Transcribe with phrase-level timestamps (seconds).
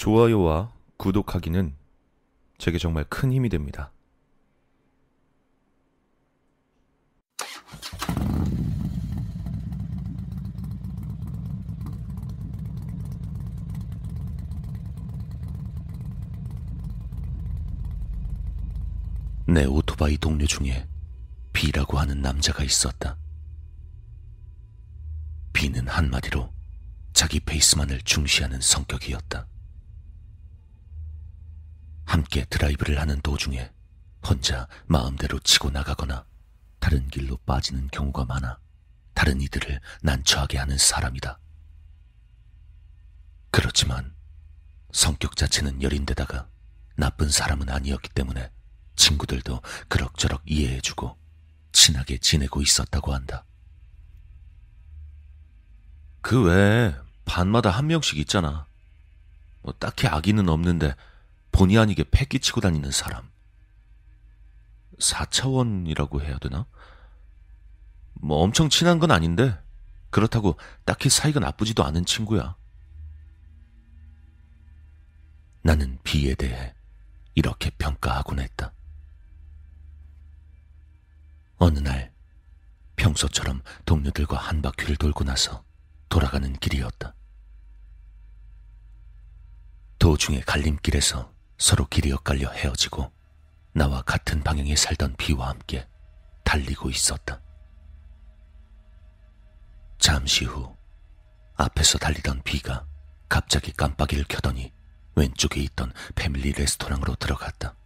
[0.00, 1.74] 좋아요와 구독하기는
[2.56, 3.92] 제게 정말 큰 힘이 됩니다.
[19.44, 20.88] 내 오토바이 동료 중에
[21.52, 23.18] B라고 하는 남자가 있었다.
[25.52, 26.50] B는 한마디로
[27.12, 29.46] 자기 페이스만을 중시하는 성격이었다.
[32.10, 33.70] 함께 드라이브를 하는 도중에
[34.26, 36.26] 혼자 마음대로 치고 나가거나
[36.80, 38.58] 다른 길로 빠지는 경우가 많아
[39.14, 41.38] 다른 이들을 난처하게 하는 사람이다.
[43.52, 44.12] 그렇지만
[44.90, 46.48] 성격 자체는 여린데다가
[46.96, 48.50] 나쁜 사람은 아니었기 때문에
[48.96, 51.16] 친구들도 그럭저럭 이해해주고
[51.70, 53.44] 친하게 지내고 있었다고 한다.
[56.22, 56.92] 그 외에
[57.24, 58.66] 반마다 한 명씩 있잖아.
[59.62, 60.96] 뭐 딱히 악의는 없는데
[61.52, 63.30] 본의 아니게 패기치고 다니는 사람.
[64.98, 66.66] 4차원이라고 해야 되나?
[68.14, 69.58] 뭐 엄청 친한 건 아닌데
[70.10, 72.56] 그렇다고 딱히 사이가 나쁘지도 않은 친구야.
[75.62, 76.74] 나는 비에 대해
[77.34, 78.72] 이렇게 평가하곤 했다.
[81.56, 82.12] 어느 날
[82.96, 85.64] 평소처럼 동료들과 한 바퀴를 돌고 나서
[86.08, 87.14] 돌아가는 길이었다.
[89.98, 93.12] 도중에 갈림길에서 서로 길이 엇갈려 헤어지고
[93.74, 95.86] 나와 같은 방향에 살던 비와 함께
[96.42, 97.40] 달리고 있었다.
[99.98, 100.74] 잠시 후
[101.56, 102.86] 앞에서 달리던 비가
[103.28, 104.72] 갑자기 깜빡이를 켜더니
[105.14, 107.76] 왼쪽에 있던 패밀리 레스토랑으로 들어갔다.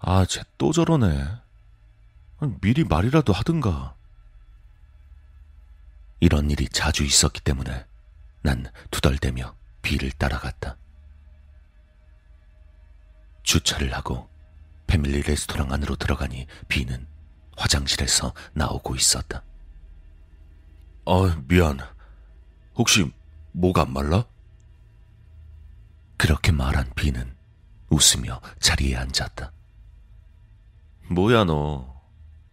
[0.00, 1.28] 아, 쟤 또 저러네.
[2.60, 3.94] 미리 말이라도 하든가.
[6.18, 7.86] 이런 일이 자주 있었기 때문에
[8.42, 10.76] 난 투덜대며 비를 따라갔다.
[13.42, 14.28] 주차를 하고
[14.86, 17.06] 패밀리 레스토랑 안으로 들어가니 비는
[17.56, 19.42] 화장실에서 나오고 있었다.
[21.06, 21.78] 아, 미안.
[22.76, 23.10] 혹시
[23.52, 24.24] 목 안 말라?
[26.16, 27.34] 그렇게 말한 비는
[27.90, 29.52] 웃으며 자리에 앉았다.
[31.10, 32.00] 뭐야, 너.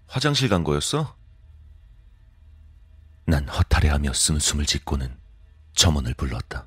[0.08, 1.16] 화장실 간 거였어?
[3.26, 5.16] 난 허탈해하며 쓴숨을 짓고는
[5.76, 6.66] 점원을 불렀다.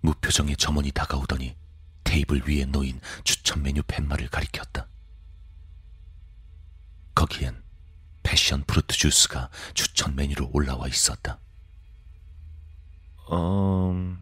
[0.00, 1.56] 무표정의 점원이 다가오더니
[2.04, 4.88] 테이블 위에 놓인 추천 메뉴 팻말을 가리켰다.
[7.14, 7.62] 거기엔
[8.22, 11.38] 패션 프루트 주스가 추천 메뉴로 올라와 있었다.
[13.28, 14.16] 어,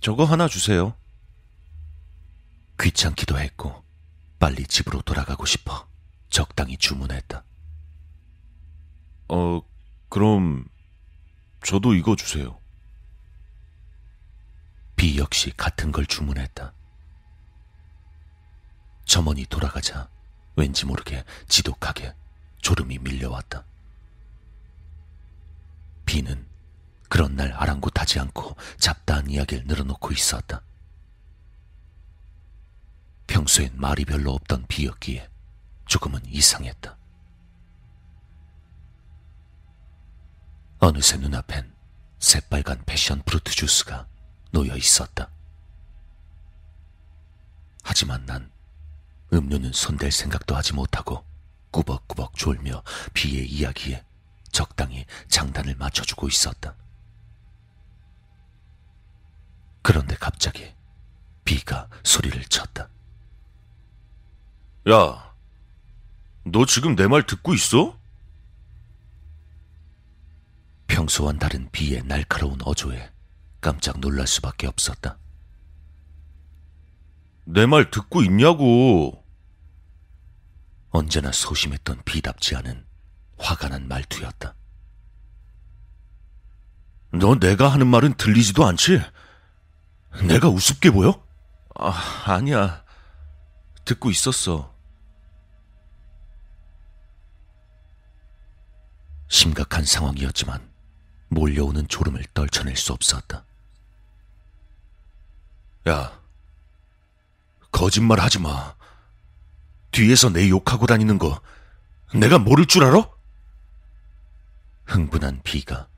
[0.00, 0.96] 저거 하나 주세요.
[2.80, 3.84] 귀찮기도 했고
[4.38, 5.86] 빨리 집으로 돌아가고 싶어
[6.30, 7.44] 적당히 주문했다.
[9.28, 9.62] 어,
[10.08, 10.64] 그럼
[11.62, 12.58] 저도 이거 주세요.
[15.02, 16.72] 비 역시 같은 걸 주문했다.
[19.04, 20.08] 점원이 돌아가자
[20.54, 22.14] 왠지 모르게 지독하게
[22.60, 23.64] 졸음이 밀려왔다.
[26.06, 26.46] 비는
[27.08, 30.62] 그런 날 아랑곳하지 않고 잡다한 이야기를 늘어놓고 있었다.
[33.26, 35.28] 평소엔 말이 별로 없던 비였기에
[35.86, 36.96] 조금은 이상했다.
[40.78, 41.74] 어느새 눈앞엔
[42.20, 44.11] 새빨간 패션 프루트 주스가
[44.52, 45.28] 놓여 있었다.
[47.82, 48.50] 하지만 난
[49.32, 51.24] 음료는 손댈 생각도 하지 못하고
[51.70, 52.82] 꾸벅꾸벅 졸며
[53.14, 54.04] 비의 이야기에
[54.52, 56.74] 적당히 장단을 맞춰주고 있었다.
[59.80, 60.72] 그런데 갑자기
[61.44, 62.88] 비가 소리를 쳤다.
[64.90, 65.34] 야,
[66.44, 67.98] 너 지금 내 말 듣고 있어?
[70.88, 73.10] 평소와는 다른 비의 날카로운 어조에
[73.62, 75.16] 깜짝 놀랄 수밖에 없었다.
[77.44, 79.24] 내 말 듣고 있냐고.
[80.90, 82.84] 언제나 소심했던 비답지 않은
[83.38, 84.54] 화가 난 말투였다.
[87.14, 89.00] 너 내가 하는 말은 들리지도 않지?
[90.26, 91.24] 내가 우습게 보여?
[91.78, 91.90] 아,
[92.26, 92.84] 아니야.
[93.84, 94.72] 듣고 있었어.
[99.28, 100.70] 심각한 상황이었지만
[101.28, 103.44] 몰려오는 졸음을 떨쳐낼 수 없었다.
[105.88, 106.20] 야,
[107.72, 108.76] 거짓말 하지 마.
[109.90, 111.40] 뒤에서 내 욕하고 다니는 거
[112.14, 113.10] 내가 모를 줄 알아?
[114.86, 115.88] 흥분한 비가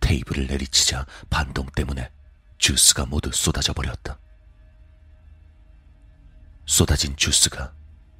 [0.00, 2.10] 테이블을 내리치자 반동 때문에
[2.58, 4.18] 주스가 모두 쏟아져 버렸다.
[6.66, 7.74] 쏟아진 주스가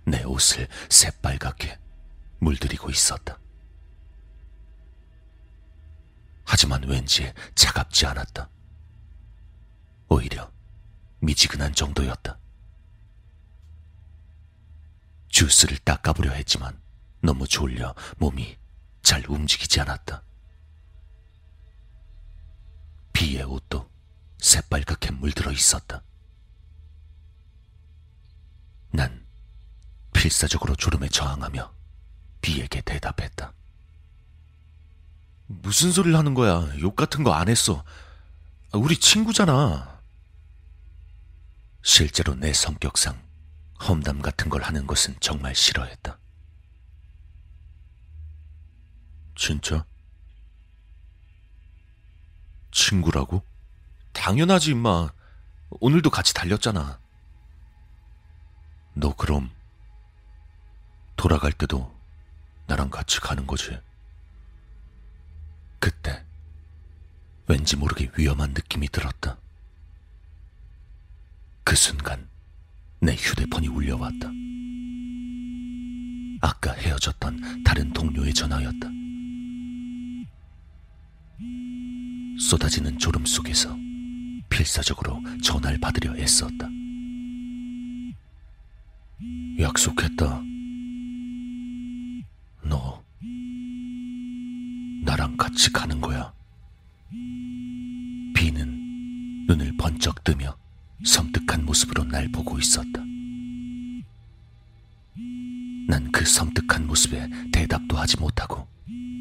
[0.05, 1.79] 내 옷을 새빨갛게
[2.41, 3.38] 물들이고 있었다.
[6.44, 8.49] 하지만 왠지 차갑지 않았다.
[10.09, 10.54] 오히려
[11.20, 12.38] 미지근한 정도였다.
[15.28, 16.81] 주스를 닦아보려 했지만
[17.20, 18.56] 너무 졸려 몸이
[19.02, 20.22] 잘 움직이지 않았다.
[23.12, 23.88] 비의 옷도
[24.38, 26.02] 새빨갛게 물들어 있었다.
[28.90, 29.25] 난
[30.12, 31.72] 필사적으로 졸음에 저항하며
[32.40, 33.52] 비에게 대답했다.
[35.46, 36.69] 무슨 소리를 하는 거야?
[36.81, 37.84] 욕 같은 거 안 했어.
[38.72, 39.94] 우리 친구잖아.
[41.84, 43.22] 실제로 내 성격상
[43.86, 46.19] 험담 같은 걸 하는 것은 정말 싫어했다.
[49.36, 49.84] 진짜?
[52.72, 53.44] 친구라고?
[54.14, 55.12] 당연하지, 임마.
[55.69, 56.98] 오늘도 같이 달렸잖아.
[58.94, 59.50] 너 그럼
[61.16, 61.94] 돌아갈 때도
[62.66, 63.78] 나랑 같이 가는 거지?
[65.78, 66.25] 그때
[67.46, 69.36] 왠지 모르게 위험한 느낌이 들었다.
[71.64, 72.28] 그 순간
[73.00, 74.31] 내 휴대폰이 울려왔다.
[76.43, 78.90] 아까 헤어졌던 다른 동료의 전화였다.
[82.38, 83.75] 쏟아지는 졸음 속에서
[84.50, 86.69] 필사적으로 전화를 받으려 애썼다.
[89.58, 90.43] 약속했다.
[92.64, 93.02] 너,
[95.02, 96.32] 나랑 같이 가는 거야.
[98.34, 100.56] 비는 눈을 번쩍 뜨며
[101.02, 103.02] 섬뜩한 모습으로 날 보고 있었다.
[105.87, 108.67] 난 그 섬뜩한 모습에 대답도 하지 못하고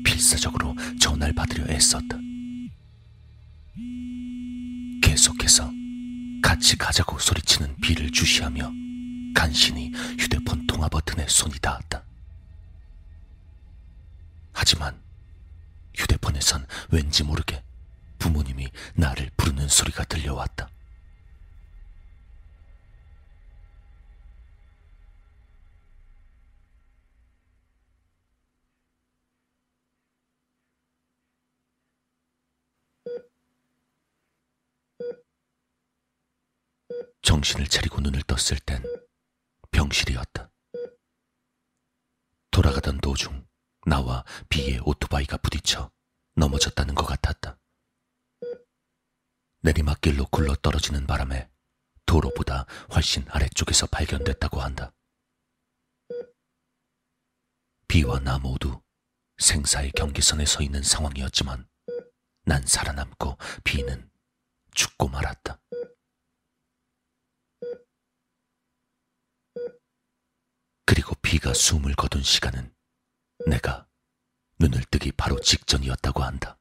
[0.05, 2.17] 필사적으로 전화를 받으려 애썼다.
[5.01, 5.69] 계속해서
[6.41, 8.71] 같이 가자고 소리치는 비를 주시하며
[9.33, 12.03] 간신히 휴대폰 통화 버튼에 손이 닿았다.
[14.53, 14.95] 하지만
[15.95, 17.63] 휴대폰에선 왠지 모르게
[18.19, 20.69] 부모님이 나를 부르는 소리가 들려왔다.
[37.23, 38.83] 정신을 차리고 눈을 떴을 땐
[39.71, 40.51] 병실이었다.
[42.51, 43.47] 돌아가던 도중
[43.87, 45.89] 나와 비의 오토바이가 부딪혀
[46.35, 47.57] 넘어졌다는 것 같았다.
[49.61, 51.49] 내리막길로 굴러 떨어지는 바람에
[52.05, 54.93] 도로보다 훨씬 아래쪽에서 발견됐다고 한다.
[57.87, 58.81] 비와 나 모두
[59.37, 61.67] 생사의 경계선에 서 있는 상황이었지만
[62.43, 64.11] 난 살아남고 비는
[64.73, 65.61] 죽고 말았다.
[70.85, 72.71] 그리고 비가 숨을 거둔 시간은
[73.47, 73.87] 내가
[74.59, 76.59] 눈을 뜨기 바로 직전이었다고 한다.